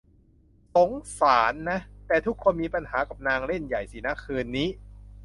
[0.75, 4.67] สงสารนะ แต่ทุกคนมีปัญหากับนาง เล่นใหญ่สินะคืนนี้